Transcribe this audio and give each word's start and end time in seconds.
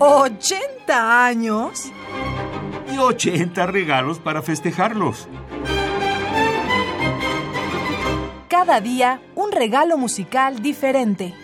¿80 0.00 1.26
años? 1.26 1.92
Y 2.90 2.96
80 2.96 3.66
regalos 3.66 4.18
para 4.18 4.40
festejarlos. 4.40 5.28
Cada 8.48 8.80
día 8.80 9.20
un 9.34 9.52
regalo 9.52 9.98
musical 9.98 10.62
diferente. 10.62 11.34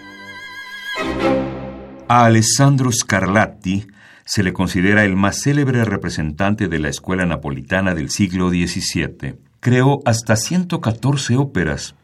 A 2.09 2.25
Alessandro 2.25 2.91
Scarlatti 2.91 3.89
se 4.25 4.43
le 4.43 4.55
considera 4.55 5.05
el 5.05 5.17
más 5.17 5.43
célebre 5.43 5.85
representante 5.85 6.69
de 6.69 6.79
la 6.79 6.89
escuela 6.89 7.27
napolitana 7.27 7.95
del 7.95 8.09
siglo 8.09 8.49
XVII. 8.49 9.37
Creó 9.61 10.01
hasta 10.07 10.35
114 10.35 11.37
óperas, 11.37 11.95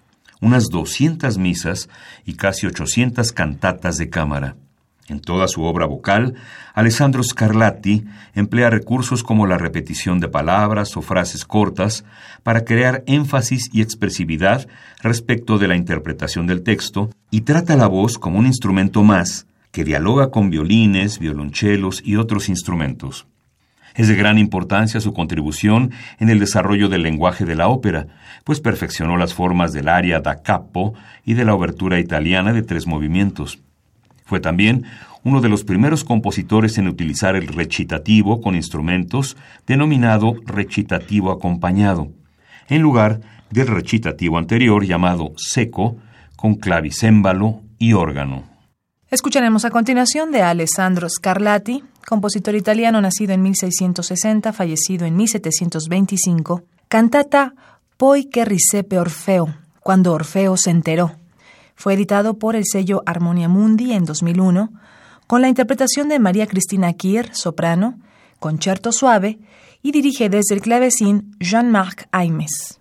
unas 0.43 0.69
200 0.69 1.39
misas 1.39 1.89
y 2.27 2.35
casi 2.35 2.67
800 2.67 3.33
cantatas 3.33 3.97
de 3.97 4.11
cámara. 4.11 4.57
En 5.09 5.21
toda 5.21 5.49
su 5.49 5.65
obra 5.65 5.87
vocal, 5.87 6.35
Alessandro 6.75 7.25
Scarlatti 7.25 8.05
emplea 8.35 8.71
recursos 8.71 9.25
como 9.25 9.47
la 9.47 9.59
repetición 9.59 10.21
de 10.21 10.29
palabras 10.29 10.97
o 10.97 11.03
frases 11.03 11.45
cortas 11.45 12.05
para 12.45 12.65
crear 12.65 13.03
énfasis 13.07 13.69
y 13.73 13.83
expresividad 13.83 14.69
respecto 15.03 15.59
de 15.59 15.67
la 15.67 15.77
interpretación 15.77 16.47
del 16.47 16.63
texto 16.63 17.11
y 17.31 17.41
trata 17.41 17.77
la 17.77 17.89
voz 17.89 18.17
como 18.17 18.39
un 18.39 18.47
instrumento 18.47 19.03
más 19.03 19.47
que 19.73 19.85
dialoga 19.85 20.31
con 20.31 20.51
violines, 20.51 21.19
violonchelos 21.19 22.01
y 22.05 22.17
otros 22.17 22.49
instrumentos. 22.49 23.27
Es 23.95 24.09
de 24.09 24.15
gran 24.15 24.39
importancia 24.39 25.01
su 25.01 25.13
contribución 25.13 25.91
en 26.19 26.31
el 26.31 26.39
desarrollo 26.39 26.89
del 26.89 27.03
lenguaje 27.03 27.45
de 27.45 27.57
la 27.57 27.69
ópera, 27.69 28.07
pues 28.45 28.61
perfeccionó 28.61 29.17
las 29.17 29.35
formas 29.35 29.73
del 29.73 29.89
aria 29.89 30.21
da 30.21 30.43
capo 30.43 30.95
y 31.25 31.35
de 31.35 31.45
la 31.45 31.55
obertura 31.55 31.99
italiana 31.99 32.53
de 32.53 32.63
tres 32.63 32.87
movimientos. 32.87 33.59
Fue 34.25 34.41
también 34.41 34.85
uno 35.25 35.41
de 35.41 35.49
los 35.49 35.65
primeros 35.65 36.05
compositores 36.05 36.79
en 36.79 36.89
utilizar 36.89 37.37
el 37.37 37.49
recitativo 37.49 38.41
con 38.41 38.55
instrumentos 38.55 39.37
denominado 39.67 40.35
recitativo 40.47 41.31
acompañado, 41.31 42.11
en 42.69 42.83
lugar 42.83 43.21
del 43.51 43.69
recitativo 43.69 44.39
anterior 44.39 44.85
llamado 44.85 45.33
seco, 45.37 45.97
con 46.37 46.55
clavicémbalo 46.57 47.63
y 47.79 47.93
órgano. 47.93 48.45
Escucharemos 49.11 49.65
a 49.65 49.71
continuación 49.71 50.33
de 50.33 50.43
Alessandro 50.43 51.09
Scarlatti, 51.09 51.85
compositor 52.07 52.55
italiano 52.55 53.01
nacido 53.01 53.35
en 53.35 53.43
1660, 53.43 54.53
fallecido 54.53 55.07
en 55.07 55.17
1725, 55.17 56.65
cantata 56.89 57.55
Poi 57.97 58.29
che 58.29 58.45
risepe 58.45 58.99
Orfeo, 58.99 59.55
cuando 59.81 60.13
Orfeo 60.13 60.57
se 60.57 60.71
enteró. 60.71 61.22
Fue 61.83 61.95
editado 61.95 62.39
por 62.39 62.55
el 62.55 62.63
sello 62.65 63.03
Harmonia 63.07 63.49
Mundi 63.49 63.93
en 63.93 64.05
2001, 64.05 64.71
con 65.27 65.43
la 65.43 65.49
interpretación 65.49 66.09
de 66.09 66.21
María 66.21 66.47
Cristina 66.47 66.93
Kier, 66.93 67.35
soprano, 67.35 67.99
concierto 68.39 68.93
suave, 68.93 69.41
y 69.83 69.91
dirige 69.91 70.29
desde 70.29 70.55
el 70.55 70.61
clavecín 70.61 71.35
Jean-Marc 71.41 72.07
Aimes. 72.13 72.79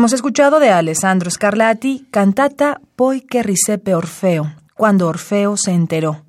Hemos 0.00 0.14
escuchado 0.14 0.60
de 0.60 0.70
Alessandro 0.70 1.30
Scarlatti 1.30 2.06
cantata 2.10 2.80
Poi 2.96 3.20
che 3.26 3.42
risepe 3.42 3.94
Orfeo, 3.94 4.54
cuando 4.72 5.06
Orfeo 5.06 5.58
se 5.58 5.72
enteró. 5.72 6.24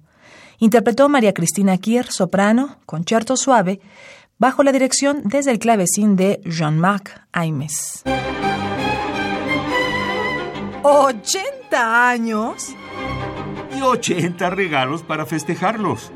Interpretó 0.58 1.08
María 1.08 1.34
Cristina 1.34 1.78
Kier, 1.78 2.12
soprano, 2.12 2.80
concierto 2.86 3.38
suave, 3.38 3.80
bajo 4.38 4.64
la 4.64 4.74
dirección 4.74 5.22
desde 5.24 5.52
el 5.52 5.60
clavecín 5.60 6.18
de 6.18 6.42
Jean-Marc 6.44 7.26
Aimes. 7.32 8.04
¿80 10.84 11.72
años? 11.72 12.76
Y 13.74 13.82
80 13.82 14.50
regalos 14.50 15.02
para 15.02 15.26
festejarlos. 15.26 16.12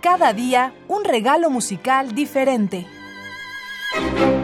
Cada 0.00 0.32
día 0.32 0.72
un 0.88 1.04
regalo 1.04 1.50
musical 1.50 2.14
diferente. 2.14 2.86
thank 3.92 4.18
you 4.18 4.39